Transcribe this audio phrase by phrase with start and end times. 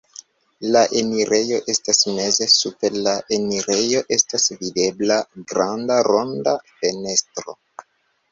[0.75, 5.17] La enirejo estas meze, super la enirejo estas videbla
[5.53, 7.57] granda ronda fenestro.